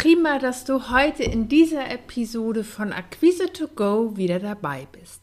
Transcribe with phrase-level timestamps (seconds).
[0.00, 5.20] Prima, dass du heute in dieser Episode von Acquise to Go wieder dabei bist.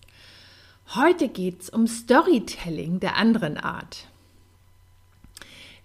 [0.93, 4.05] Heute geht es um Storytelling der anderen Art.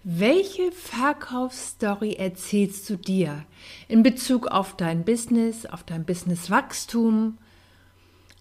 [0.05, 3.47] Welche Verkaufsstory erzählst du dir
[3.88, 7.38] in Bezug auf dein Business, auf dein Businesswachstum?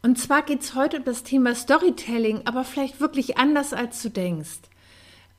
[0.02, 4.10] Und zwar geht es heute um das Thema Storytelling, aber vielleicht wirklich anders als du
[4.10, 4.60] denkst.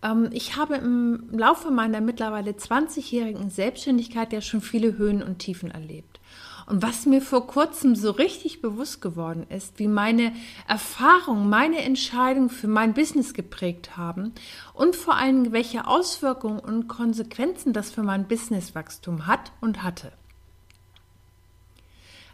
[0.03, 5.71] Ähm, ich habe im Laufe meiner mittlerweile 20-jährigen Selbstständigkeit ja schon viele Höhen und Tiefen
[5.71, 6.21] erlebt.
[6.67, 10.33] Und was mir vor kurzem so richtig bewusst geworden ist, wie meine
[10.69, 14.33] Erfahrungen, meine Entscheidungen für mein Business geprägt haben
[14.73, 20.13] und vor allem, welche Auswirkungen und Konsequenzen das für mein Businesswachstum hat und hatte.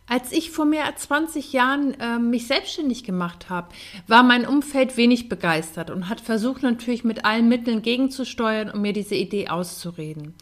[0.08, 3.68] Als ich vor mehr als 20 Jahren äh, mich selbstständig gemacht habe,
[4.06, 8.94] war mein Umfeld wenig begeistert und hat versucht natürlich mit allen Mitteln gegenzusteuern, um mir
[8.94, 10.34] diese Idee auszureden.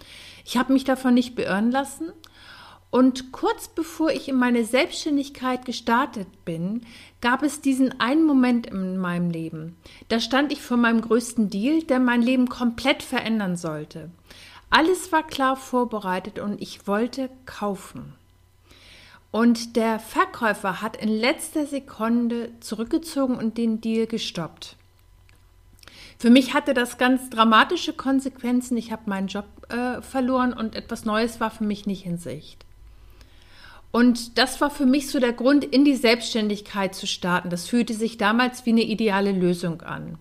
[0.45, 2.13] Ich habe mich davon nicht beirren lassen
[2.91, 6.83] und kurz bevor ich in meine Selbstständigkeit gestartet bin,
[7.21, 9.77] gab es diesen einen Moment in meinem Leben.
[10.09, 14.11] Da stand ich vor meinem größten Deal, der mein Leben komplett verändern sollte.
[14.71, 18.15] Alles war klar vorbereitet und ich wollte kaufen.
[19.37, 24.77] Und der Verkäufer hat in letzter Sekunde zurückgezogen und den Deal gestoppt.
[26.19, 28.79] Für mich hatte das ganz dramatische Konsequenzen.
[28.79, 32.65] Ich habe meinen Job äh, verloren und etwas Neues war für mich nicht in Sicht.
[33.91, 37.51] Und das war für mich so der Grund, in die Selbstständigkeit zu starten.
[37.51, 40.17] Das fühlte sich damals wie eine ideale Lösung an.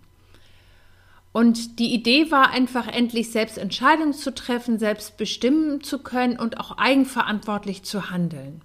[1.31, 6.59] Und die Idee war einfach endlich selbst Entscheidungen zu treffen, selbst bestimmen zu können und
[6.59, 8.61] auch eigenverantwortlich zu handeln.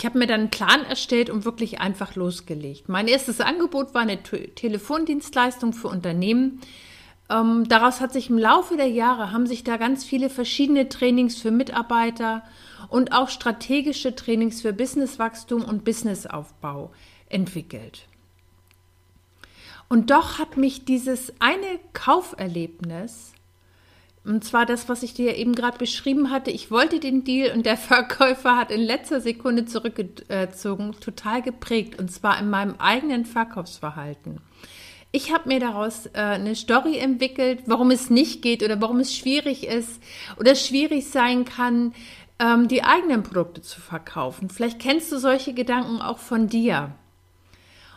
[0.00, 2.88] Ich habe mir dann einen Plan erstellt und wirklich einfach losgelegt.
[2.88, 6.62] Mein erstes Angebot war eine T Telefondienstleistung für Unternehmen.
[7.28, 11.36] Ähm, daraus hat sich im Laufe der Jahre haben sich da ganz viele verschiedene Trainings
[11.36, 12.42] für Mitarbeiter
[12.88, 16.92] und auch strategische Trainings für Businesswachstum und Businessaufbau
[17.28, 18.08] entwickelt.
[19.90, 23.34] Und doch hat mich dieses eine Kauferlebnis
[24.24, 26.50] und zwar das, was ich dir eben gerade beschrieben hatte.
[26.50, 31.98] Ich wollte den Deal und der Verkäufer hat in letzter Sekunde zurückgezogen, total geprägt.
[31.98, 34.40] Und zwar in meinem eigenen Verkaufsverhalten.
[35.12, 39.16] Ich habe mir daraus äh, eine Story entwickelt, warum es nicht geht oder warum es
[39.16, 40.00] schwierig ist
[40.38, 41.94] oder schwierig sein kann,
[42.38, 44.50] ähm, die eigenen Produkte zu verkaufen.
[44.50, 46.94] Vielleicht kennst du solche Gedanken auch von dir.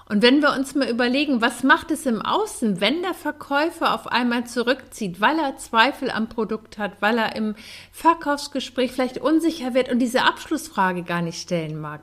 [0.09, 4.07] Und wenn wir uns mal überlegen, was macht es im Außen, wenn der Verkäufer auf
[4.07, 7.55] einmal zurückzieht, weil er Zweifel am Produkt hat, weil er im
[7.91, 12.01] Verkaufsgespräch vielleicht unsicher wird und diese Abschlussfrage gar nicht stellen mag.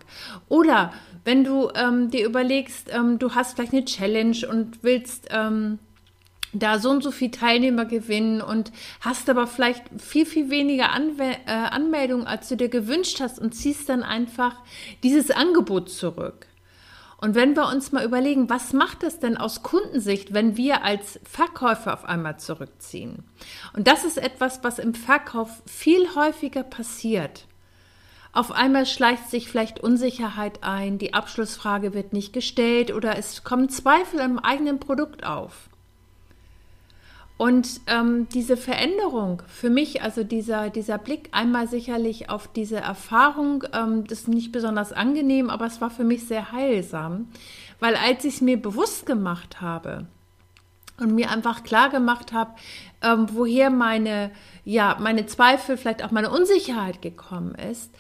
[0.49, 0.93] Oder
[1.25, 5.79] wenn du ähm, dir überlegst, ähm, du hast vielleicht eine Challenge und willst ähm,
[6.53, 11.37] da so und so viele Teilnehmer gewinnen und hast aber vielleicht viel, viel weniger Anwe
[11.47, 14.57] äh, Anmeldungen, als du dir gewünscht hast und ziehst dann einfach
[15.03, 16.50] dieses Angebot zurück.
[17.21, 21.21] Und wenn wir uns mal überlegen, was macht es denn aus Kundensicht, wenn wir als
[21.25, 23.25] Verkäufer auf einmal zurückziehen?
[23.75, 27.47] Und das ist etwas, was im Verkauf viel häufiger passiert.
[28.33, 33.69] Auf einmal schleicht sich vielleicht Unsicherheit ein, die Abschlussfrage wird nicht gestellt oder es kommen
[33.69, 35.69] Zweifel im eigenen Produkt auf.
[37.41, 43.65] Und ähm, diese Veränderung für mich, also dieser, dieser Blick einmal sicherlich auf diese Erfahrung,
[43.73, 47.29] ähm, das ist nicht besonders angenehm, aber es war für mich sehr heilsam,
[47.79, 50.07] weil als ich es mir bewusst gemacht habe
[50.99, 52.51] und mir einfach klar gemacht habe,
[53.01, 54.33] ähm, woher meine,
[54.67, 57.91] ja, meine Zweifel, vielleicht auch meine Unsicherheit gekommen ist,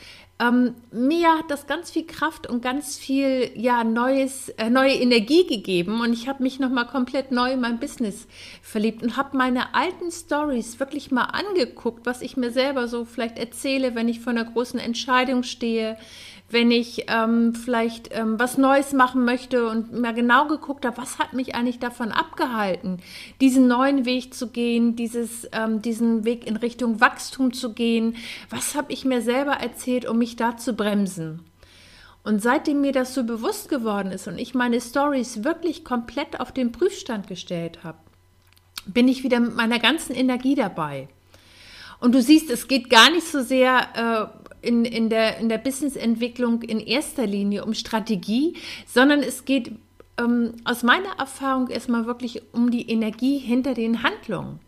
[0.40, 5.46] ähm, mir hat das ganz viel Kraft und ganz viel ja neues äh, neue Energie
[5.46, 8.26] gegeben und ich habe mich noch mal komplett neu in mein Business
[8.62, 13.38] verliebt und habe meine alten Stories wirklich mal angeguckt, was ich mir selber so vielleicht
[13.38, 15.96] erzähle, wenn ich vor einer großen Entscheidung stehe,
[16.50, 21.18] wenn ich ähm, vielleicht ähm, was Neues machen möchte und mir genau geguckt habe, was
[21.18, 22.98] hat mich eigentlich davon abgehalten,
[23.40, 28.16] diesen neuen Weg zu gehen, dieses, ähm, diesen Weg in Richtung Wachstum zu gehen,
[28.50, 31.44] was habe ich mir selber erzählt, um mich da zu bremsen.
[32.22, 36.52] Und seitdem mir das so bewusst geworden ist und ich meine Stories wirklich komplett auf
[36.52, 37.98] den Prüfstand gestellt habe,
[38.86, 41.08] bin ich wieder mit meiner ganzen Energie dabei.
[41.98, 44.30] Und du siehst, es geht gar nicht so sehr
[44.62, 48.54] äh, in, in der, in der Businessentwicklung in erster Linie um Strategie,
[48.86, 49.72] sondern es geht
[50.20, 54.60] ähm, aus meiner Erfahrung erstmal wirklich um die Energie hinter den Handlungen.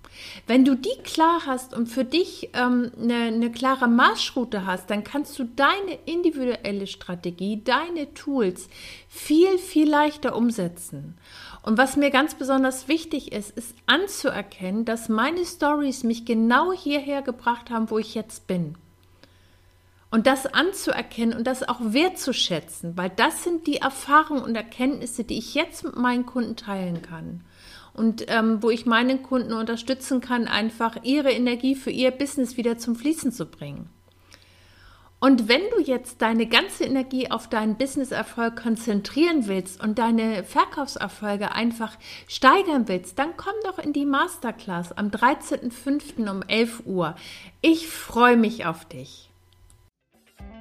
[0.47, 5.05] Wenn du die klar hast und für dich ähm, eine, eine klare Marschroute hast, dann
[5.05, 8.69] kannst du deine individuelle Strategie, deine Tools
[9.09, 11.17] viel, viel leichter umsetzen.
[11.63, 17.23] Und was mir ganz besonders wichtig ist, ist anzuerkennen, dass meine Stories mich genau hierher
[17.23, 18.77] gebracht haben, wo ich jetzt bin.
[20.13, 25.39] Und das anzuerkennen und das auch wertzuschätzen, weil das sind die Erfahrungen und Erkenntnisse, die
[25.39, 27.41] ich jetzt mit meinen Kunden teilen kann.
[27.95, 32.77] Und ähm, wo ich meinen Kunden unterstützen kann, einfach ihre Energie für ihr Business wieder
[32.77, 33.89] zum Fließen zu bringen.
[35.19, 41.53] Und wenn du jetzt deine ganze Energie auf deinen Businesserfolg konzentrieren willst und deine Verkaufserfolge
[41.53, 41.97] einfach
[42.29, 46.29] steigern willst, dann komm doch in die Masterclass am 13.05.
[46.31, 47.17] um 11 Uhr.
[47.63, 49.32] Ich freue mich auf dich.